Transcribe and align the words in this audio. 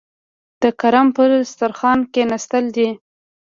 د 0.61 0.63
کرم 0.81 1.07
پر 1.15 1.27
دسترخوان 1.41 1.99
کېناستلي 2.13 2.71
دي. 2.77 2.89